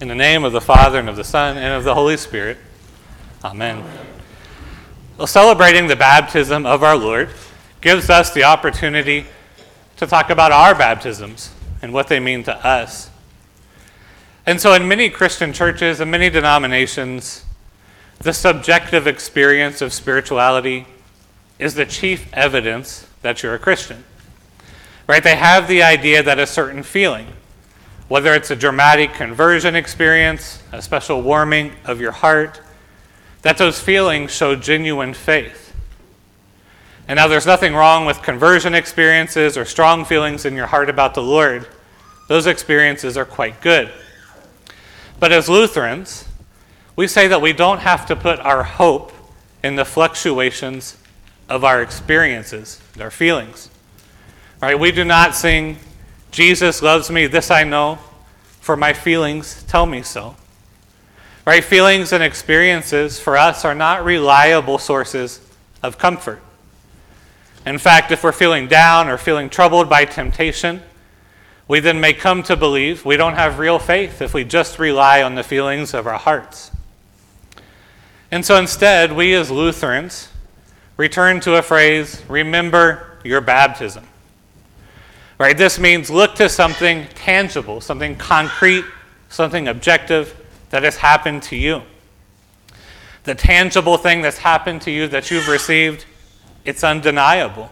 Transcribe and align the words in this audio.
In 0.00 0.06
the 0.06 0.14
name 0.14 0.44
of 0.44 0.52
the 0.52 0.60
Father, 0.60 1.00
and 1.00 1.08
of 1.08 1.16
the 1.16 1.24
Son, 1.24 1.56
and 1.56 1.74
of 1.74 1.82
the 1.82 1.92
Holy 1.92 2.16
Spirit. 2.16 2.56
Amen. 3.42 3.82
Well, 5.16 5.26
celebrating 5.26 5.88
the 5.88 5.96
baptism 5.96 6.64
of 6.66 6.84
our 6.84 6.96
Lord 6.96 7.30
gives 7.80 8.08
us 8.08 8.32
the 8.32 8.44
opportunity 8.44 9.26
to 9.96 10.06
talk 10.06 10.30
about 10.30 10.52
our 10.52 10.72
baptisms 10.72 11.50
and 11.82 11.92
what 11.92 12.06
they 12.06 12.20
mean 12.20 12.44
to 12.44 12.54
us. 12.64 13.10
And 14.46 14.60
so, 14.60 14.72
in 14.72 14.86
many 14.86 15.10
Christian 15.10 15.52
churches 15.52 15.98
and 15.98 16.08
many 16.12 16.30
denominations, 16.30 17.44
the 18.20 18.32
subjective 18.32 19.08
experience 19.08 19.82
of 19.82 19.92
spirituality 19.92 20.86
is 21.58 21.74
the 21.74 21.86
chief 21.86 22.32
evidence 22.32 23.04
that 23.22 23.42
you're 23.42 23.54
a 23.54 23.58
Christian. 23.58 24.04
Right? 25.08 25.24
They 25.24 25.34
have 25.34 25.66
the 25.66 25.82
idea 25.82 26.22
that 26.22 26.38
a 26.38 26.46
certain 26.46 26.84
feeling, 26.84 27.32
whether 28.08 28.34
it's 28.34 28.50
a 28.50 28.56
dramatic 28.56 29.12
conversion 29.12 29.76
experience, 29.76 30.62
a 30.72 30.82
special 30.82 31.22
warming 31.22 31.72
of 31.84 32.00
your 32.00 32.12
heart, 32.12 32.60
that 33.42 33.58
those 33.58 33.78
feelings 33.78 34.32
show 34.32 34.56
genuine 34.56 35.14
faith. 35.14 35.74
And 37.06 37.16
now 37.16 37.28
there's 37.28 37.46
nothing 37.46 37.74
wrong 37.74 38.04
with 38.04 38.22
conversion 38.22 38.74
experiences 38.74 39.56
or 39.56 39.64
strong 39.64 40.04
feelings 40.04 40.44
in 40.44 40.54
your 40.54 40.66
heart 40.66 40.90
about 40.90 41.14
the 41.14 41.22
Lord. 41.22 41.66
Those 42.28 42.46
experiences 42.46 43.16
are 43.16 43.24
quite 43.24 43.60
good. 43.60 43.90
But 45.18 45.32
as 45.32 45.48
Lutherans, 45.48 46.26
we 46.96 47.06
say 47.06 47.28
that 47.28 47.40
we 47.40 47.52
don't 47.52 47.78
have 47.78 48.06
to 48.06 48.16
put 48.16 48.38
our 48.40 48.62
hope 48.62 49.12
in 49.64 49.76
the 49.76 49.84
fluctuations 49.84 50.96
of 51.48 51.64
our 51.64 51.80
experiences, 51.82 52.80
our 53.00 53.10
feelings. 53.10 53.70
Right? 54.60 54.78
We 54.78 54.92
do 54.92 55.04
not 55.04 55.34
sing, 55.34 55.78
Jesus 56.38 56.82
loves 56.82 57.10
me, 57.10 57.26
this 57.26 57.50
I 57.50 57.64
know, 57.64 57.98
for 58.60 58.76
my 58.76 58.92
feelings 58.92 59.64
tell 59.64 59.86
me 59.86 60.02
so. 60.02 60.36
Right? 61.44 61.64
Feelings 61.64 62.12
and 62.12 62.22
experiences 62.22 63.18
for 63.18 63.36
us 63.36 63.64
are 63.64 63.74
not 63.74 64.04
reliable 64.04 64.78
sources 64.78 65.40
of 65.82 65.98
comfort. 65.98 66.40
In 67.66 67.76
fact, 67.76 68.12
if 68.12 68.22
we're 68.22 68.30
feeling 68.30 68.68
down 68.68 69.08
or 69.08 69.18
feeling 69.18 69.50
troubled 69.50 69.90
by 69.90 70.04
temptation, 70.04 70.80
we 71.66 71.80
then 71.80 72.00
may 72.00 72.12
come 72.12 72.44
to 72.44 72.54
believe 72.54 73.04
we 73.04 73.16
don't 73.16 73.34
have 73.34 73.58
real 73.58 73.80
faith 73.80 74.22
if 74.22 74.32
we 74.32 74.44
just 74.44 74.78
rely 74.78 75.24
on 75.24 75.34
the 75.34 75.42
feelings 75.42 75.92
of 75.92 76.06
our 76.06 76.18
hearts. 76.18 76.70
And 78.30 78.46
so 78.46 78.54
instead, 78.58 79.12
we 79.12 79.34
as 79.34 79.50
Lutherans 79.50 80.28
return 80.96 81.40
to 81.40 81.56
a 81.56 81.62
phrase 81.62 82.22
remember 82.28 83.18
your 83.24 83.40
baptism. 83.40 84.04
Right? 85.38 85.56
This 85.56 85.78
means 85.78 86.10
look 86.10 86.34
to 86.36 86.48
something 86.48 87.06
tangible, 87.14 87.80
something 87.80 88.16
concrete, 88.16 88.84
something 89.28 89.68
objective 89.68 90.34
that 90.70 90.82
has 90.82 90.96
happened 90.96 91.42
to 91.44 91.56
you. 91.56 91.82
The 93.24 93.34
tangible 93.34 93.98
thing 93.98 94.22
that's 94.22 94.38
happened 94.38 94.82
to 94.82 94.90
you 94.90 95.06
that 95.08 95.30
you've 95.30 95.48
received, 95.48 96.06
it's 96.64 96.82
undeniable. 96.82 97.70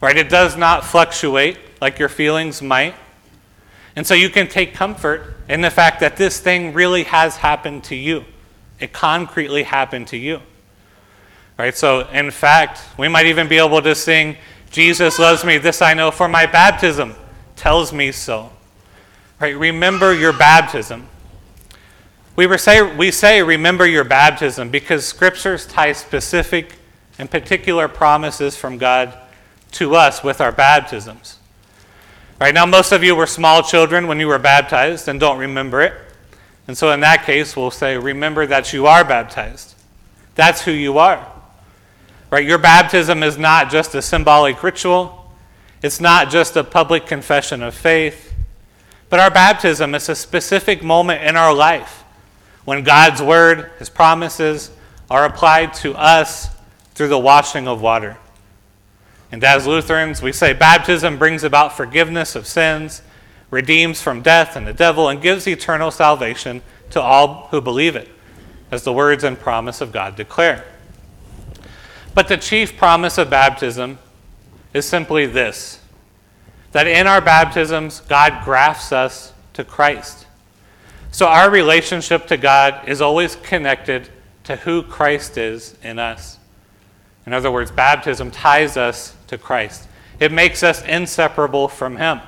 Right? 0.00 0.16
It 0.16 0.28
does 0.28 0.56
not 0.56 0.84
fluctuate 0.84 1.58
like 1.80 1.98
your 1.98 2.08
feelings 2.08 2.60
might. 2.60 2.94
And 3.94 4.06
so 4.06 4.14
you 4.14 4.30
can 4.30 4.48
take 4.48 4.74
comfort 4.74 5.36
in 5.48 5.60
the 5.60 5.70
fact 5.70 6.00
that 6.00 6.16
this 6.16 6.40
thing 6.40 6.72
really 6.72 7.04
has 7.04 7.36
happened 7.36 7.84
to 7.84 7.94
you. 7.94 8.24
It 8.80 8.92
concretely 8.92 9.62
happened 9.62 10.08
to 10.08 10.16
you. 10.16 10.40
Right? 11.58 11.76
So, 11.76 12.08
in 12.08 12.30
fact, 12.30 12.80
we 12.98 13.08
might 13.08 13.26
even 13.26 13.46
be 13.46 13.58
able 13.58 13.82
to 13.82 13.94
sing, 13.94 14.36
Jesus 14.72 15.18
loves 15.18 15.44
me, 15.44 15.58
this 15.58 15.82
I 15.82 15.92
know, 15.94 16.10
for 16.10 16.28
my 16.28 16.46
baptism 16.46 17.14
tells 17.56 17.92
me 17.92 18.10
so. 18.10 18.50
Right? 19.38 19.56
Remember 19.56 20.14
your 20.14 20.32
baptism. 20.32 21.08
We 22.34 22.56
say, 22.56 22.96
we 22.96 23.10
say, 23.10 23.42
remember 23.42 23.86
your 23.86 24.04
baptism 24.04 24.70
because 24.70 25.06
scriptures 25.06 25.66
tie 25.66 25.92
specific 25.92 26.76
and 27.18 27.30
particular 27.30 27.86
promises 27.86 28.56
from 28.56 28.78
God 28.78 29.16
to 29.72 29.94
us 29.94 30.24
with 30.24 30.40
our 30.40 30.52
baptisms. 30.52 31.38
Right 32.40 32.54
now, 32.54 32.64
most 32.64 32.92
of 32.92 33.04
you 33.04 33.14
were 33.14 33.26
small 33.26 33.62
children 33.62 34.06
when 34.06 34.18
you 34.18 34.26
were 34.26 34.38
baptized 34.38 35.06
and 35.06 35.20
don't 35.20 35.38
remember 35.38 35.82
it. 35.82 35.92
And 36.66 36.76
so, 36.76 36.90
in 36.92 37.00
that 37.00 37.24
case, 37.24 37.56
we'll 37.56 37.70
say, 37.70 37.98
remember 37.98 38.46
that 38.46 38.72
you 38.72 38.86
are 38.86 39.04
baptized. 39.04 39.74
That's 40.34 40.62
who 40.62 40.72
you 40.72 40.98
are. 40.98 41.31
Right? 42.32 42.46
Your 42.46 42.56
baptism 42.56 43.22
is 43.22 43.36
not 43.36 43.70
just 43.70 43.94
a 43.94 44.00
symbolic 44.00 44.62
ritual, 44.62 45.30
it's 45.82 46.00
not 46.00 46.30
just 46.30 46.56
a 46.56 46.64
public 46.64 47.04
confession 47.04 47.62
of 47.62 47.74
faith, 47.74 48.32
but 49.10 49.20
our 49.20 49.30
baptism 49.30 49.94
is 49.94 50.08
a 50.08 50.14
specific 50.14 50.82
moment 50.82 51.22
in 51.22 51.36
our 51.36 51.54
life 51.54 52.04
when 52.64 52.84
God's 52.84 53.20
word, 53.20 53.70
his 53.78 53.90
promises, 53.90 54.70
are 55.10 55.26
applied 55.26 55.74
to 55.74 55.94
us 55.94 56.48
through 56.94 57.08
the 57.08 57.18
washing 57.18 57.68
of 57.68 57.82
water. 57.82 58.16
And 59.30 59.44
as 59.44 59.66
Lutherans, 59.66 60.22
we 60.22 60.32
say 60.32 60.54
baptism 60.54 61.18
brings 61.18 61.44
about 61.44 61.76
forgiveness 61.76 62.34
of 62.34 62.46
sins, 62.46 63.02
redeems 63.50 64.00
from 64.00 64.22
death 64.22 64.56
and 64.56 64.66
the 64.66 64.72
devil, 64.72 65.10
and 65.10 65.20
gives 65.20 65.46
eternal 65.46 65.90
salvation 65.90 66.62
to 66.92 67.00
all 67.02 67.48
who 67.50 67.60
believe 67.60 67.94
it, 67.94 68.08
as 68.70 68.84
the 68.84 68.92
words 68.94 69.22
and 69.22 69.38
promise 69.38 69.82
of 69.82 69.92
God 69.92 70.16
declare. 70.16 70.64
But 72.14 72.28
the 72.28 72.36
chief 72.36 72.76
promise 72.76 73.18
of 73.18 73.30
baptism 73.30 73.98
is 74.74 74.86
simply 74.86 75.26
this 75.26 75.78
that 76.72 76.86
in 76.86 77.06
our 77.06 77.20
baptisms, 77.20 78.00
God 78.00 78.44
grafts 78.44 78.92
us 78.92 79.34
to 79.52 79.62
Christ. 79.62 80.26
So 81.10 81.26
our 81.26 81.50
relationship 81.50 82.26
to 82.28 82.38
God 82.38 82.88
is 82.88 83.02
always 83.02 83.36
connected 83.36 84.08
to 84.44 84.56
who 84.56 84.82
Christ 84.82 85.36
is 85.36 85.76
in 85.82 85.98
us. 85.98 86.38
In 87.26 87.34
other 87.34 87.50
words, 87.50 87.70
baptism 87.70 88.30
ties 88.30 88.78
us 88.78 89.14
to 89.28 89.36
Christ, 89.38 89.86
it 90.18 90.32
makes 90.32 90.62
us 90.62 90.82
inseparable 90.84 91.68
from 91.68 91.96
Him. 91.96 92.20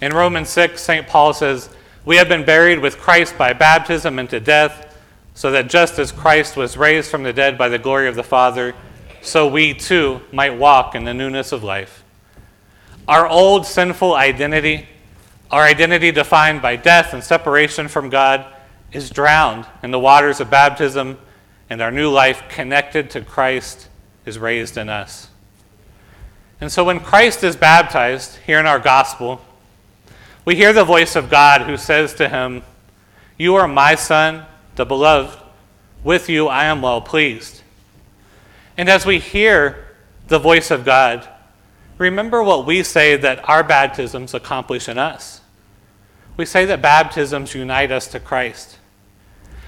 In 0.00 0.12
Romans 0.12 0.48
6, 0.50 0.82
St. 0.82 1.06
Paul 1.06 1.32
says, 1.32 1.68
We 2.04 2.16
have 2.16 2.28
been 2.28 2.44
buried 2.44 2.78
with 2.78 2.98
Christ 2.98 3.36
by 3.38 3.52
baptism 3.52 4.18
into 4.18 4.40
death, 4.40 4.93
so 5.34 5.50
that 5.50 5.68
just 5.68 5.98
as 5.98 6.12
Christ 6.12 6.56
was 6.56 6.76
raised 6.76 7.10
from 7.10 7.22
the 7.22 7.32
dead 7.32 7.58
by 7.58 7.68
the 7.68 7.78
glory 7.78 8.08
of 8.08 8.14
the 8.14 8.22
Father, 8.22 8.74
so 9.20 9.46
we 9.46 9.74
too 9.74 10.20
might 10.32 10.56
walk 10.56 10.94
in 10.94 11.04
the 11.04 11.14
newness 11.14 11.52
of 11.52 11.62
life. 11.62 12.04
Our 13.06 13.26
old 13.26 13.66
sinful 13.66 14.14
identity 14.14 14.88
our 15.54 15.62
identity, 15.62 16.10
defined 16.10 16.62
by 16.62 16.74
death 16.74 17.12
and 17.12 17.22
separation 17.22 17.86
from 17.86 18.08
God, 18.08 18.44
is 18.90 19.08
drowned 19.08 19.66
in 19.84 19.92
the 19.92 20.00
waters 20.00 20.40
of 20.40 20.50
baptism, 20.50 21.16
and 21.70 21.80
our 21.80 21.92
new 21.92 22.10
life, 22.10 22.42
connected 22.48 23.08
to 23.10 23.20
Christ, 23.20 23.88
is 24.26 24.36
raised 24.36 24.76
in 24.76 24.88
us. 24.88 25.28
And 26.60 26.72
so 26.72 26.82
when 26.82 26.98
Christ 26.98 27.44
is 27.44 27.54
baptized 27.54 28.38
here 28.46 28.58
in 28.58 28.66
our 28.66 28.80
gospel, 28.80 29.42
we 30.44 30.56
hear 30.56 30.72
the 30.72 30.84
voice 30.84 31.14
of 31.14 31.30
God 31.30 31.62
who 31.62 31.76
says 31.76 32.14
to 32.14 32.28
him, 32.28 32.64
You 33.38 33.54
are 33.54 33.68
my 33.68 33.94
son, 33.94 34.46
the 34.76 34.84
beloved. 34.84 35.38
With 36.02 36.28
you 36.28 36.48
I 36.48 36.64
am 36.64 36.82
well 36.82 37.00
pleased. 37.00 37.62
And 38.76 38.88
as 38.88 39.06
we 39.06 39.18
hear 39.18 39.86
the 40.28 40.38
voice 40.38 40.70
of 40.70 40.84
God, 40.84 41.28
remember 41.98 42.42
what 42.42 42.66
we 42.66 42.82
say 42.82 43.16
that 43.16 43.48
our 43.48 43.62
baptisms 43.62 44.34
accomplish 44.34 44.88
in 44.88 44.98
us 44.98 45.40
we 46.36 46.44
say 46.44 46.64
that 46.64 46.82
baptisms 46.82 47.54
unite 47.54 47.92
us 47.92 48.08
to 48.08 48.20
Christ. 48.20 48.78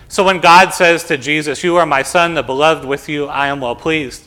So 0.08 0.24
when 0.24 0.40
God 0.40 0.70
says 0.70 1.04
to 1.04 1.16
Jesus, 1.16 1.62
You 1.62 1.76
are 1.76 1.86
my 1.86 2.02
Son, 2.02 2.34
the 2.34 2.42
beloved, 2.42 2.84
with 2.84 3.08
you 3.08 3.26
I 3.26 3.48
am 3.48 3.60
well 3.60 3.76
pleased, 3.76 4.26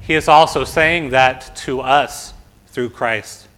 he 0.00 0.14
is 0.14 0.28
also 0.28 0.64
saying 0.64 1.10
that 1.10 1.54
to 1.56 1.80
us 1.80 2.32
through 2.68 2.90
Christ. 2.90 3.48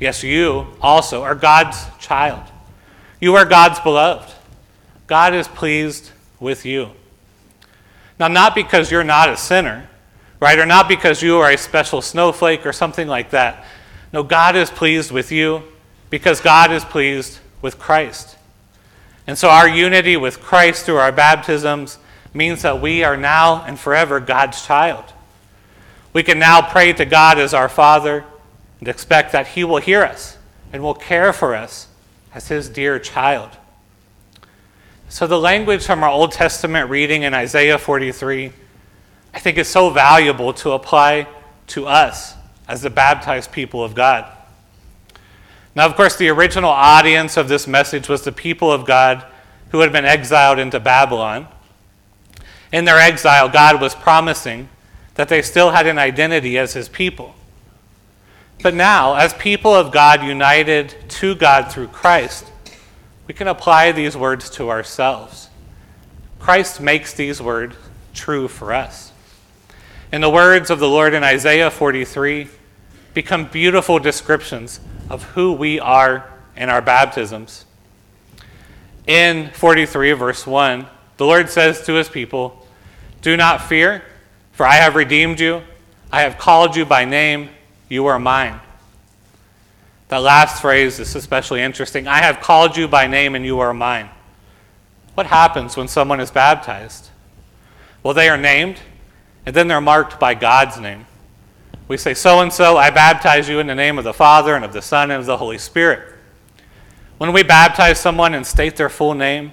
Yes, 0.00 0.22
you 0.22 0.66
also 0.80 1.22
are 1.22 1.34
God's 1.34 1.84
child. 2.00 2.42
You 3.20 3.36
are 3.36 3.44
God's 3.44 3.78
beloved. 3.80 4.32
God 5.12 5.34
is 5.34 5.46
pleased 5.46 6.10
with 6.40 6.64
you. 6.64 6.88
Now, 8.18 8.28
not 8.28 8.54
because 8.54 8.90
you're 8.90 9.04
not 9.04 9.28
a 9.28 9.36
sinner, 9.36 9.86
right? 10.40 10.58
Or 10.58 10.64
not 10.64 10.88
because 10.88 11.20
you 11.20 11.36
are 11.36 11.50
a 11.50 11.58
special 11.58 12.00
snowflake 12.00 12.64
or 12.64 12.72
something 12.72 13.06
like 13.06 13.28
that. 13.28 13.62
No, 14.14 14.22
God 14.22 14.56
is 14.56 14.70
pleased 14.70 15.10
with 15.10 15.30
you 15.30 15.64
because 16.08 16.40
God 16.40 16.72
is 16.72 16.82
pleased 16.82 17.40
with 17.60 17.78
Christ. 17.78 18.38
And 19.26 19.36
so 19.36 19.50
our 19.50 19.68
unity 19.68 20.16
with 20.16 20.40
Christ 20.40 20.86
through 20.86 20.96
our 20.96 21.12
baptisms 21.12 21.98
means 22.32 22.62
that 22.62 22.80
we 22.80 23.04
are 23.04 23.18
now 23.18 23.62
and 23.66 23.78
forever 23.78 24.18
God's 24.18 24.64
child. 24.64 25.04
We 26.14 26.22
can 26.22 26.38
now 26.38 26.62
pray 26.62 26.94
to 26.94 27.04
God 27.04 27.38
as 27.38 27.52
our 27.52 27.68
Father 27.68 28.24
and 28.78 28.88
expect 28.88 29.32
that 29.32 29.48
He 29.48 29.62
will 29.62 29.76
hear 29.76 30.04
us 30.04 30.38
and 30.72 30.82
will 30.82 30.94
care 30.94 31.34
for 31.34 31.54
us 31.54 31.88
as 32.34 32.48
His 32.48 32.70
dear 32.70 32.98
child. 32.98 33.58
So, 35.12 35.26
the 35.26 35.38
language 35.38 35.84
from 35.84 36.02
our 36.02 36.08
Old 36.08 36.32
Testament 36.32 36.88
reading 36.88 37.24
in 37.24 37.34
Isaiah 37.34 37.76
43, 37.76 38.50
I 39.34 39.38
think 39.40 39.58
is 39.58 39.68
so 39.68 39.90
valuable 39.90 40.54
to 40.54 40.70
apply 40.70 41.28
to 41.66 41.86
us 41.86 42.34
as 42.66 42.80
the 42.80 42.88
baptized 42.88 43.52
people 43.52 43.84
of 43.84 43.94
God. 43.94 44.24
Now, 45.74 45.84
of 45.84 45.96
course, 45.96 46.16
the 46.16 46.30
original 46.30 46.70
audience 46.70 47.36
of 47.36 47.48
this 47.48 47.66
message 47.66 48.08
was 48.08 48.22
the 48.22 48.32
people 48.32 48.72
of 48.72 48.86
God 48.86 49.26
who 49.68 49.80
had 49.80 49.92
been 49.92 50.06
exiled 50.06 50.58
into 50.58 50.80
Babylon. 50.80 51.46
In 52.72 52.86
their 52.86 52.98
exile, 52.98 53.50
God 53.50 53.82
was 53.82 53.94
promising 53.94 54.70
that 55.16 55.28
they 55.28 55.42
still 55.42 55.72
had 55.72 55.86
an 55.86 55.98
identity 55.98 56.56
as 56.56 56.72
his 56.72 56.88
people. 56.88 57.34
But 58.62 58.72
now, 58.72 59.16
as 59.16 59.34
people 59.34 59.74
of 59.74 59.92
God 59.92 60.22
united 60.22 60.94
to 61.10 61.34
God 61.34 61.70
through 61.70 61.88
Christ, 61.88 62.50
we 63.26 63.34
can 63.34 63.48
apply 63.48 63.92
these 63.92 64.16
words 64.16 64.50
to 64.50 64.70
ourselves. 64.70 65.48
Christ 66.38 66.80
makes 66.80 67.14
these 67.14 67.40
words 67.40 67.76
true 68.14 68.48
for 68.48 68.72
us. 68.72 69.12
And 70.10 70.22
the 70.22 70.30
words 70.30 70.70
of 70.70 70.78
the 70.78 70.88
Lord 70.88 71.14
in 71.14 71.22
Isaiah 71.22 71.70
43 71.70 72.48
become 73.14 73.46
beautiful 73.46 73.98
descriptions 73.98 74.80
of 75.08 75.22
who 75.22 75.52
we 75.52 75.78
are 75.78 76.30
in 76.56 76.68
our 76.68 76.82
baptisms. 76.82 77.64
In 79.06 79.50
43, 79.50 80.12
verse 80.12 80.46
1, 80.46 80.86
the 81.16 81.26
Lord 81.26 81.48
says 81.48 81.84
to 81.86 81.94
his 81.94 82.08
people, 82.08 82.66
Do 83.20 83.36
not 83.36 83.62
fear, 83.62 84.02
for 84.52 84.66
I 84.66 84.74
have 84.74 84.94
redeemed 84.94 85.40
you. 85.40 85.62
I 86.10 86.22
have 86.22 86.38
called 86.38 86.76
you 86.76 86.84
by 86.84 87.04
name. 87.04 87.48
You 87.88 88.06
are 88.06 88.18
mine. 88.18 88.60
That 90.12 90.20
last 90.20 90.60
phrase 90.60 90.98
is 90.98 91.14
especially 91.14 91.62
interesting. 91.62 92.06
I 92.06 92.18
have 92.18 92.42
called 92.42 92.76
you 92.76 92.86
by 92.86 93.06
name, 93.06 93.34
and 93.34 93.46
you 93.46 93.60
are 93.60 93.72
mine. 93.72 94.10
What 95.14 95.24
happens 95.24 95.74
when 95.74 95.88
someone 95.88 96.20
is 96.20 96.30
baptized? 96.30 97.08
Well, 98.02 98.12
they 98.12 98.28
are 98.28 98.36
named, 98.36 98.76
and 99.46 99.56
then 99.56 99.68
they're 99.68 99.80
marked 99.80 100.20
by 100.20 100.34
God's 100.34 100.78
name. 100.78 101.06
We 101.88 101.96
say, 101.96 102.12
So 102.12 102.40
and 102.40 102.52
so, 102.52 102.76
I 102.76 102.90
baptize 102.90 103.48
you 103.48 103.58
in 103.58 103.66
the 103.66 103.74
name 103.74 103.96
of 103.96 104.04
the 104.04 104.12
Father, 104.12 104.54
and 104.54 104.66
of 104.66 104.74
the 104.74 104.82
Son, 104.82 105.10
and 105.10 105.18
of 105.18 105.24
the 105.24 105.38
Holy 105.38 105.56
Spirit. 105.56 106.14
When 107.16 107.32
we 107.32 107.42
baptize 107.42 107.98
someone 107.98 108.34
and 108.34 108.46
state 108.46 108.76
their 108.76 108.90
full 108.90 109.14
name, 109.14 109.52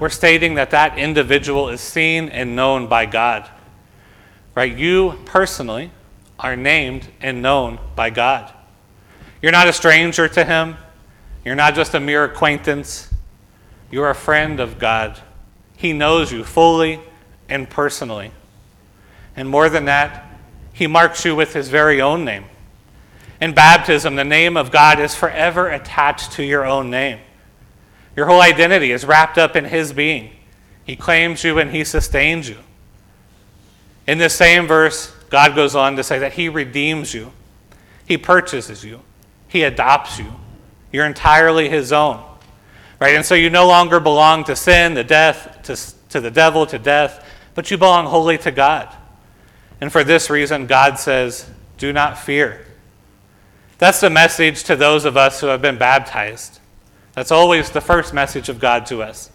we're 0.00 0.08
stating 0.08 0.54
that 0.54 0.70
that 0.70 0.96
individual 0.96 1.68
is 1.68 1.82
seen 1.82 2.30
and 2.30 2.56
known 2.56 2.86
by 2.86 3.04
God. 3.04 3.46
Right? 4.54 4.74
You 4.74 5.18
personally 5.26 5.90
are 6.38 6.56
named 6.56 7.08
and 7.20 7.42
known 7.42 7.78
by 7.94 8.08
God. 8.08 8.54
You're 9.42 9.52
not 9.52 9.68
a 9.68 9.72
stranger 9.72 10.28
to 10.28 10.44
Him, 10.44 10.76
you're 11.44 11.54
not 11.54 11.74
just 11.76 11.94
a 11.94 12.00
mere 12.00 12.24
acquaintance. 12.24 13.08
You're 13.90 14.10
a 14.10 14.16
friend 14.16 14.58
of 14.58 14.80
God. 14.80 15.20
He 15.76 15.92
knows 15.92 16.32
you 16.32 16.42
fully 16.42 17.00
and 17.48 17.70
personally. 17.70 18.32
And 19.36 19.48
more 19.48 19.68
than 19.68 19.84
that, 19.84 20.26
He 20.72 20.88
marks 20.88 21.24
you 21.24 21.36
with 21.36 21.54
His 21.54 21.68
very 21.68 22.00
own 22.00 22.24
name. 22.24 22.46
In 23.40 23.54
baptism, 23.54 24.16
the 24.16 24.24
name 24.24 24.56
of 24.56 24.72
God 24.72 24.98
is 24.98 25.14
forever 25.14 25.68
attached 25.68 26.32
to 26.32 26.42
your 26.42 26.64
own 26.64 26.90
name. 26.90 27.20
Your 28.16 28.26
whole 28.26 28.40
identity 28.40 28.90
is 28.92 29.04
wrapped 29.04 29.38
up 29.38 29.54
in 29.54 29.66
His 29.66 29.92
being. 29.92 30.32
He 30.84 30.96
claims 30.96 31.44
you 31.44 31.58
and 31.58 31.70
He 31.70 31.84
sustains 31.84 32.48
you. 32.48 32.56
In 34.06 34.18
this 34.18 34.34
same 34.34 34.66
verse, 34.66 35.12
God 35.30 35.54
goes 35.54 35.76
on 35.76 35.94
to 35.96 36.02
say 36.02 36.18
that 36.18 36.32
He 36.32 36.48
redeems 36.48 37.14
you, 37.14 37.32
He 38.06 38.16
purchases 38.16 38.84
you, 38.84 39.02
He 39.56 39.62
adopts 39.62 40.18
you. 40.18 40.30
You're 40.92 41.06
entirely 41.06 41.70
His 41.70 41.90
own. 41.90 42.22
Right? 43.00 43.14
And 43.14 43.24
so 43.24 43.34
you 43.34 43.48
no 43.48 43.66
longer 43.66 44.00
belong 44.00 44.44
to 44.44 44.54
sin, 44.54 44.96
to 44.96 45.02
death, 45.02 45.60
to, 45.62 46.10
to 46.10 46.20
the 46.20 46.30
devil, 46.30 46.66
to 46.66 46.78
death, 46.78 47.26
but 47.54 47.70
you 47.70 47.78
belong 47.78 48.04
wholly 48.04 48.36
to 48.36 48.50
God. 48.50 48.94
And 49.80 49.90
for 49.90 50.04
this 50.04 50.28
reason, 50.28 50.66
God 50.66 50.98
says, 50.98 51.48
Do 51.78 51.90
not 51.90 52.18
fear. 52.18 52.66
That's 53.78 53.98
the 53.98 54.10
message 54.10 54.64
to 54.64 54.76
those 54.76 55.06
of 55.06 55.16
us 55.16 55.40
who 55.40 55.46
have 55.46 55.62
been 55.62 55.78
baptized. 55.78 56.60
That's 57.14 57.32
always 57.32 57.70
the 57.70 57.80
first 57.80 58.12
message 58.12 58.50
of 58.50 58.60
God 58.60 58.84
to 58.86 59.02
us. 59.02 59.30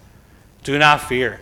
Do 0.64 0.78
not 0.78 1.02
fear. 1.02 1.40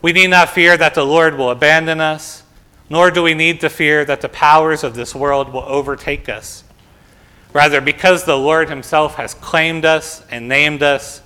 We 0.00 0.12
need 0.12 0.28
not 0.28 0.48
fear 0.48 0.78
that 0.78 0.94
the 0.94 1.04
Lord 1.04 1.36
will 1.36 1.50
abandon 1.50 2.00
us, 2.00 2.44
nor 2.88 3.10
do 3.10 3.22
we 3.22 3.34
need 3.34 3.60
to 3.60 3.68
fear 3.68 4.06
that 4.06 4.22
the 4.22 4.30
powers 4.30 4.84
of 4.84 4.94
this 4.94 5.14
world 5.14 5.52
will 5.52 5.64
overtake 5.64 6.30
us. 6.30 6.63
Rather, 7.54 7.80
because 7.80 8.24
the 8.24 8.36
Lord 8.36 8.68
Himself 8.68 9.14
has 9.14 9.32
claimed 9.32 9.84
us 9.84 10.22
and 10.28 10.48
named 10.48 10.82
us, 10.82 11.22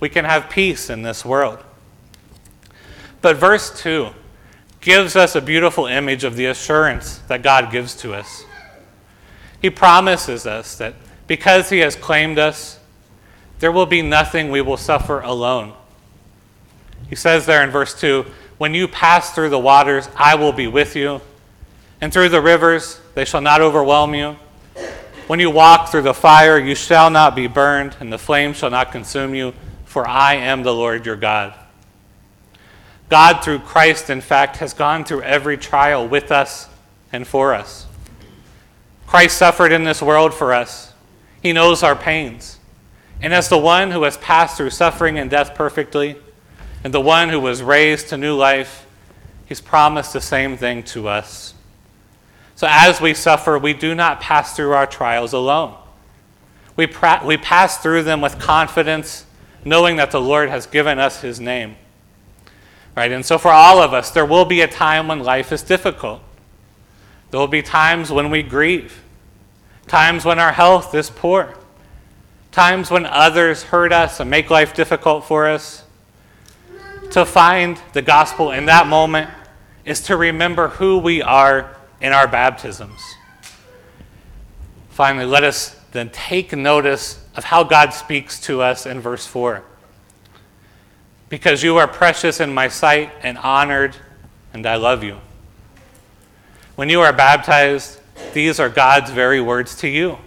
we 0.00 0.08
can 0.08 0.24
have 0.24 0.48
peace 0.48 0.88
in 0.88 1.02
this 1.02 1.24
world. 1.24 1.58
But 3.20 3.36
verse 3.36 3.76
2 3.82 4.10
gives 4.80 5.16
us 5.16 5.34
a 5.34 5.40
beautiful 5.40 5.86
image 5.86 6.22
of 6.22 6.36
the 6.36 6.46
assurance 6.46 7.18
that 7.26 7.42
God 7.42 7.72
gives 7.72 7.96
to 7.96 8.14
us. 8.14 8.44
He 9.60 9.68
promises 9.68 10.46
us 10.46 10.76
that 10.76 10.94
because 11.26 11.68
He 11.70 11.80
has 11.80 11.96
claimed 11.96 12.38
us, 12.38 12.78
there 13.58 13.72
will 13.72 13.86
be 13.86 14.00
nothing 14.00 14.50
we 14.50 14.60
will 14.60 14.76
suffer 14.76 15.20
alone. 15.20 15.72
He 17.08 17.16
says 17.16 17.46
there 17.46 17.64
in 17.64 17.70
verse 17.70 17.98
2 18.00 18.24
When 18.58 18.74
you 18.74 18.86
pass 18.86 19.34
through 19.34 19.50
the 19.50 19.58
waters, 19.58 20.08
I 20.14 20.36
will 20.36 20.52
be 20.52 20.68
with 20.68 20.94
you, 20.94 21.20
and 22.00 22.12
through 22.12 22.28
the 22.28 22.40
rivers, 22.40 23.00
they 23.16 23.24
shall 23.24 23.40
not 23.40 23.60
overwhelm 23.60 24.14
you. 24.14 24.36
When 25.28 25.40
you 25.40 25.50
walk 25.50 25.90
through 25.90 26.02
the 26.02 26.14
fire, 26.14 26.58
you 26.58 26.74
shall 26.74 27.10
not 27.10 27.36
be 27.36 27.48
burned, 27.48 27.94
and 28.00 28.10
the 28.10 28.16
flame 28.16 28.54
shall 28.54 28.70
not 28.70 28.90
consume 28.90 29.34
you, 29.34 29.52
for 29.84 30.08
I 30.08 30.36
am 30.36 30.62
the 30.62 30.72
Lord 30.72 31.04
your 31.04 31.16
God. 31.16 31.52
God, 33.10 33.44
through 33.44 33.58
Christ, 33.58 34.08
in 34.08 34.22
fact, 34.22 34.56
has 34.56 34.72
gone 34.72 35.04
through 35.04 35.20
every 35.20 35.58
trial 35.58 36.08
with 36.08 36.32
us 36.32 36.70
and 37.12 37.26
for 37.26 37.52
us. 37.52 37.86
Christ 39.06 39.36
suffered 39.36 39.70
in 39.70 39.84
this 39.84 40.00
world 40.00 40.32
for 40.32 40.54
us. 40.54 40.94
He 41.42 41.52
knows 41.52 41.82
our 41.82 41.94
pains. 41.94 42.58
And 43.20 43.34
as 43.34 43.50
the 43.50 43.58
one 43.58 43.90
who 43.90 44.04
has 44.04 44.16
passed 44.16 44.56
through 44.56 44.70
suffering 44.70 45.18
and 45.18 45.28
death 45.28 45.54
perfectly, 45.54 46.16
and 46.82 46.94
the 46.94 47.02
one 47.02 47.28
who 47.28 47.40
was 47.40 47.62
raised 47.62 48.08
to 48.08 48.16
new 48.16 48.34
life, 48.34 48.86
he's 49.44 49.60
promised 49.60 50.14
the 50.14 50.22
same 50.22 50.56
thing 50.56 50.84
to 50.84 51.06
us. 51.06 51.52
So 52.58 52.66
as 52.68 53.00
we 53.00 53.14
suffer, 53.14 53.56
we 53.56 53.72
do 53.72 53.94
not 53.94 54.20
pass 54.20 54.56
through 54.56 54.72
our 54.72 54.84
trials 54.84 55.32
alone. 55.32 55.76
We, 56.74 56.88
pra- 56.88 57.22
we 57.24 57.36
pass 57.36 57.78
through 57.78 58.02
them 58.02 58.20
with 58.20 58.40
confidence, 58.40 59.26
knowing 59.64 59.94
that 59.98 60.10
the 60.10 60.20
Lord 60.20 60.48
has 60.48 60.66
given 60.66 60.98
us 60.98 61.20
his 61.20 61.38
name. 61.38 61.76
Right? 62.96 63.12
And 63.12 63.24
so 63.24 63.38
for 63.38 63.52
all 63.52 63.80
of 63.80 63.94
us, 63.94 64.10
there 64.10 64.26
will 64.26 64.44
be 64.44 64.60
a 64.62 64.66
time 64.66 65.06
when 65.06 65.20
life 65.20 65.52
is 65.52 65.62
difficult. 65.62 66.20
There 67.30 67.38
will 67.38 67.46
be 67.46 67.62
times 67.62 68.10
when 68.10 68.28
we 68.28 68.42
grieve, 68.42 69.04
times 69.86 70.24
when 70.24 70.40
our 70.40 70.50
health 70.50 70.96
is 70.96 71.10
poor, 71.10 71.54
times 72.50 72.90
when 72.90 73.06
others 73.06 73.62
hurt 73.62 73.92
us 73.92 74.18
and 74.18 74.28
make 74.28 74.50
life 74.50 74.74
difficult 74.74 75.24
for 75.26 75.46
us. 75.46 75.84
To 77.12 77.24
find 77.24 77.80
the 77.92 78.02
gospel 78.02 78.50
in 78.50 78.66
that 78.66 78.88
moment 78.88 79.30
is 79.84 80.00
to 80.00 80.16
remember 80.16 80.66
who 80.66 80.98
we 80.98 81.22
are 81.22 81.77
in 82.00 82.12
our 82.12 82.28
baptisms. 82.28 83.00
Finally, 84.90 85.26
let 85.26 85.44
us 85.44 85.78
then 85.92 86.10
take 86.10 86.52
notice 86.52 87.24
of 87.36 87.44
how 87.44 87.64
God 87.64 87.90
speaks 87.90 88.40
to 88.40 88.60
us 88.60 88.86
in 88.86 89.00
verse 89.00 89.26
4. 89.26 89.62
Because 91.28 91.62
you 91.62 91.76
are 91.76 91.86
precious 91.86 92.40
in 92.40 92.52
my 92.52 92.68
sight 92.68 93.12
and 93.22 93.38
honored, 93.38 93.96
and 94.52 94.66
I 94.66 94.76
love 94.76 95.04
you. 95.04 95.18
When 96.74 96.88
you 96.88 97.00
are 97.00 97.12
baptized, 97.12 98.00
these 98.32 98.60
are 98.60 98.68
God's 98.68 99.10
very 99.10 99.40
words 99.40 99.76
to 99.76 99.88
you. 99.88 100.18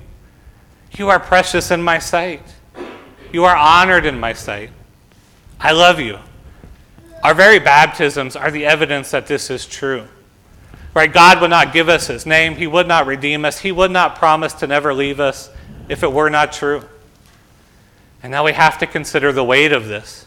You 0.97 1.09
are 1.09 1.19
precious 1.19 1.71
in 1.71 1.81
my 1.81 1.99
sight. 1.99 2.43
You 3.31 3.45
are 3.45 3.55
honored 3.55 4.05
in 4.05 4.19
my 4.19 4.33
sight. 4.33 4.69
I 5.59 5.71
love 5.71 5.99
you. 5.99 6.19
Our 7.23 7.33
very 7.33 7.59
baptisms 7.59 8.35
are 8.35 8.51
the 8.51 8.65
evidence 8.65 9.11
that 9.11 9.27
this 9.27 9.49
is 9.49 9.65
true. 9.65 10.07
Right? 10.93 11.11
God 11.11 11.39
would 11.39 11.49
not 11.49 11.71
give 11.71 11.87
us 11.87 12.07
his 12.07 12.25
name. 12.25 12.55
He 12.55 12.67
would 12.67 12.87
not 12.87 13.07
redeem 13.07 13.45
us. 13.45 13.59
He 13.59 13.71
would 13.71 13.91
not 13.91 14.17
promise 14.17 14.53
to 14.55 14.67
never 14.67 14.93
leave 14.93 15.19
us 15.19 15.49
if 15.87 16.03
it 16.03 16.11
were 16.11 16.29
not 16.29 16.51
true. 16.51 16.83
And 18.21 18.31
now 18.31 18.43
we 18.43 18.53
have 18.53 18.77
to 18.79 18.87
consider 18.87 19.31
the 19.31 19.43
weight 19.43 19.71
of 19.71 19.87
this. 19.87 20.25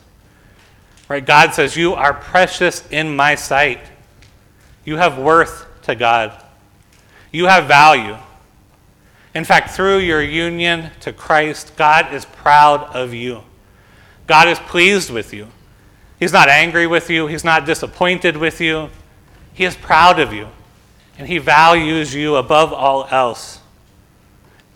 Right? 1.09 1.25
God 1.25 1.53
says, 1.53 1.77
You 1.77 1.95
are 1.95 2.15
precious 2.15 2.87
in 2.91 3.15
my 3.15 3.35
sight. 3.35 3.81
You 4.85 4.97
have 4.97 5.19
worth 5.19 5.67
to 5.83 5.95
God. 5.95 6.43
You 7.31 7.47
have 7.47 7.67
value. 7.67 8.17
In 9.35 9.45
fact, 9.45 9.71
through 9.71 9.99
your 9.99 10.23
union 10.23 10.91
to 11.01 11.13
Christ, 11.13 11.77
God 11.77 12.15
is 12.15 12.25
proud 12.25 12.85
of 12.95 13.13
you. 13.13 13.43
God 14.27 14.49
is 14.49 14.59
pleased 14.61 15.11
with 15.11 15.35
you. 15.35 15.49
He's 16.19 16.33
not 16.33 16.49
angry 16.49 16.87
with 16.87 17.11
you, 17.11 17.27
He's 17.27 17.45
not 17.45 17.67
disappointed 17.67 18.37
with 18.37 18.61
you. 18.61 18.89
He 19.55 19.65
is 19.65 19.77
proud 19.77 20.21
of 20.21 20.33
you, 20.33 20.49
and 21.17 21.27
He 21.27 21.39
values 21.39 22.15
you 22.15 22.37
above 22.37 22.73
all 22.73 23.07
else. 23.11 23.61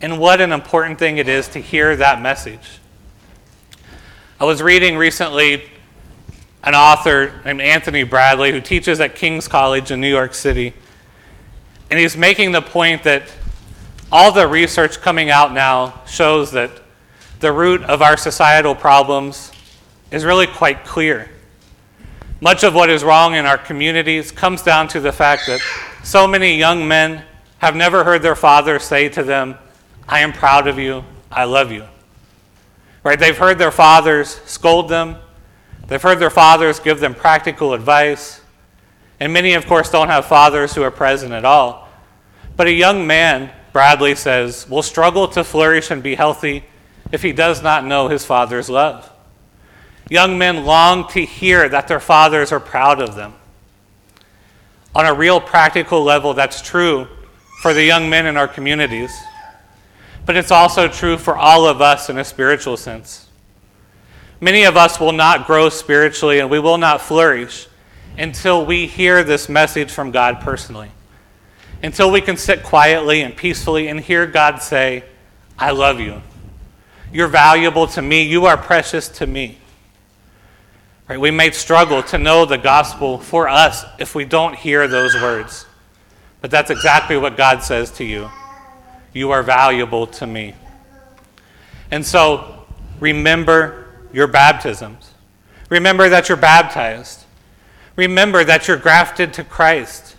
And 0.01 0.17
what 0.17 0.39
an 0.39 0.53
important 0.53 0.97
thing 0.97 1.17
it 1.17 1.27
is 1.27 1.49
to 1.49 1.59
hear 1.59 1.95
that 1.97 2.21
message. 2.21 2.79
I 4.39 4.45
was 4.45 4.63
reading 4.63 4.95
recently 4.95 5.63
an 6.63 6.73
author 6.73 7.41
named 7.43 7.59
Anthony 7.59 8.03
Bradley 8.03 8.51
who 8.51 8.61
teaches 8.61 9.01
at 9.01 9.15
King's 9.15 9.47
College 9.49 9.91
in 9.91 9.99
New 9.99 10.09
York 10.09 10.33
City. 10.33 10.73
And 11.89 11.99
he's 11.99 12.15
making 12.15 12.53
the 12.53 12.61
point 12.61 13.03
that 13.03 13.23
all 14.11 14.31
the 14.31 14.47
research 14.47 15.01
coming 15.01 15.29
out 15.29 15.53
now 15.53 16.01
shows 16.05 16.51
that 16.51 16.71
the 17.39 17.51
root 17.51 17.83
of 17.83 18.01
our 18.01 18.15
societal 18.15 18.75
problems 18.75 19.51
is 20.11 20.25
really 20.25 20.47
quite 20.47 20.85
clear. 20.85 21.29
Much 22.41 22.63
of 22.63 22.73
what 22.73 22.89
is 22.89 23.03
wrong 23.03 23.35
in 23.35 23.45
our 23.45 23.57
communities 23.57 24.31
comes 24.31 24.61
down 24.61 24.87
to 24.87 25.01
the 25.01 25.11
fact 25.11 25.43
that 25.47 25.59
so 26.03 26.25
many 26.25 26.57
young 26.57 26.87
men 26.87 27.23
have 27.57 27.75
never 27.75 28.05
heard 28.05 28.21
their 28.21 28.35
father 28.35 28.79
say 28.79 29.09
to 29.09 29.23
them, 29.23 29.57
I 30.07 30.21
am 30.21 30.31
proud 30.31 30.67
of 30.67 30.79
you, 30.79 31.03
I 31.29 31.43
love 31.43 31.71
you. 31.71 31.85
Right? 33.03 33.19
They've 33.19 33.37
heard 33.37 33.57
their 33.57 33.71
fathers 33.71 34.39
scold 34.45 34.87
them, 34.87 35.17
they've 35.87 36.01
heard 36.01 36.19
their 36.19 36.29
fathers 36.29 36.79
give 36.79 37.01
them 37.01 37.13
practical 37.13 37.73
advice, 37.73 38.39
and 39.19 39.33
many, 39.33 39.53
of 39.53 39.67
course, 39.67 39.91
don't 39.91 40.07
have 40.07 40.25
fathers 40.25 40.73
who 40.73 40.81
are 40.81 40.91
present 40.91 41.33
at 41.33 41.43
all. 41.43 41.89
But 42.55 42.67
a 42.67 42.71
young 42.71 43.05
man, 43.05 43.51
Bradley 43.73 44.15
says, 44.15 44.67
will 44.69 44.81
struggle 44.81 45.27
to 45.29 45.43
flourish 45.43 45.91
and 45.91 46.01
be 46.01 46.15
healthy 46.15 46.63
if 47.11 47.21
he 47.21 47.33
does 47.33 47.61
not 47.61 47.85
know 47.85 48.07
his 48.07 48.23
father's 48.23 48.69
love. 48.69 49.11
Young 50.09 50.37
men 50.37 50.65
long 50.65 51.07
to 51.09 51.23
hear 51.23 51.69
that 51.69 51.87
their 51.87 51.99
fathers 51.99 52.51
are 52.51 52.59
proud 52.59 52.99
of 53.01 53.15
them. 53.15 53.33
On 54.95 55.05
a 55.05 55.13
real 55.13 55.39
practical 55.39 56.03
level, 56.03 56.33
that's 56.33 56.61
true 56.61 57.07
for 57.61 57.73
the 57.73 57.83
young 57.83 58.09
men 58.09 58.25
in 58.25 58.35
our 58.37 58.47
communities, 58.47 59.11
but 60.25 60.35
it's 60.35 60.51
also 60.51 60.87
true 60.87 61.17
for 61.17 61.37
all 61.37 61.67
of 61.67 61.81
us 61.81 62.09
in 62.09 62.17
a 62.17 62.23
spiritual 62.23 62.77
sense. 62.77 63.27
Many 64.41 64.63
of 64.63 64.77
us 64.77 64.99
will 64.99 65.11
not 65.11 65.45
grow 65.45 65.69
spiritually 65.69 66.39
and 66.39 66.49
we 66.49 66.59
will 66.59 66.77
not 66.77 67.01
flourish 67.01 67.67
until 68.17 68.65
we 68.65 68.87
hear 68.87 69.23
this 69.23 69.49
message 69.49 69.91
from 69.91 70.11
God 70.11 70.39
personally. 70.41 70.91
Until 71.83 72.11
we 72.11 72.21
can 72.21 72.37
sit 72.37 72.63
quietly 72.63 73.21
and 73.21 73.35
peacefully 73.35 73.87
and 73.87 73.99
hear 73.99 74.25
God 74.25 74.61
say, 74.61 75.03
I 75.57 75.71
love 75.71 75.99
you. 75.99 76.21
You're 77.11 77.27
valuable 77.27 77.87
to 77.87 78.01
me. 78.01 78.23
You 78.23 78.45
are 78.45 78.57
precious 78.57 79.07
to 79.09 79.27
me. 79.27 79.57
Right? 81.09 81.19
We 81.19 81.31
may 81.31 81.49
struggle 81.49 82.03
to 82.03 82.19
know 82.19 82.45
the 82.45 82.59
gospel 82.59 83.17
for 83.17 83.49
us 83.49 83.83
if 83.97 84.13
we 84.13 84.25
don't 84.25 84.55
hear 84.55 84.87
those 84.87 85.15
words. 85.15 85.65
But 86.39 86.51
that's 86.51 86.69
exactly 86.69 87.17
what 87.17 87.35
God 87.35 87.63
says 87.63 87.89
to 87.93 88.05
you. 88.05 88.29
You 89.11 89.31
are 89.31 89.41
valuable 89.41 90.05
to 90.05 90.27
me. 90.27 90.53
And 91.89 92.05
so 92.05 92.65
remember 92.99 93.87
your 94.13 94.27
baptisms. 94.27 95.11
Remember 95.69 96.09
that 96.09 96.29
you're 96.29 96.37
baptized. 96.37 97.25
Remember 97.95 98.43
that 98.43 98.67
you're 98.67 98.77
grafted 98.77 99.33
to 99.33 99.43
Christ. 99.43 100.15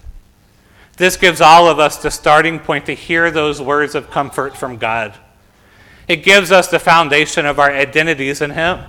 This 0.96 1.16
gives 1.16 1.40
all 1.40 1.68
of 1.68 1.78
us 1.78 1.96
the 1.98 2.10
starting 2.10 2.58
point 2.58 2.86
to 2.86 2.94
hear 2.94 3.30
those 3.30 3.62
words 3.62 3.94
of 3.94 4.10
comfort 4.10 4.56
from 4.56 4.76
God. 4.76 5.14
It 6.08 6.24
gives 6.24 6.50
us 6.50 6.68
the 6.68 6.80
foundation 6.80 7.46
of 7.46 7.60
our 7.60 7.70
identities 7.70 8.42
in 8.42 8.50
Him, 8.50 8.80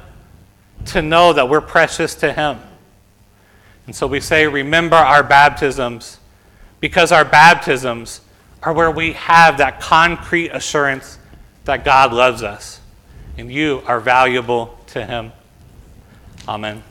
to 0.87 1.01
know 1.01 1.33
that 1.33 1.49
we're 1.49 1.61
precious 1.61 2.15
to 2.15 2.33
Him. 2.33 2.59
And 3.85 3.95
so 3.95 4.07
we 4.07 4.19
say, 4.19 4.47
remember 4.47 4.95
our 4.95 5.23
baptisms, 5.23 6.19
because 6.79 7.11
our 7.11 7.25
baptisms 7.25 8.21
are 8.63 8.73
where 8.73 8.91
we 8.91 9.13
have 9.13 9.57
that 9.57 9.79
concrete 9.81 10.49
assurance 10.49 11.17
that 11.65 11.83
God 11.83 12.13
loves 12.13 12.43
us 12.43 12.79
and 13.37 13.51
you 13.51 13.81
are 13.85 13.99
valuable 13.99 14.77
to 14.87 15.05
Him. 15.05 15.31
Amen. 16.47 16.83